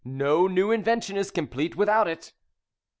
[0.03, 2.33] No new invention is complete without it."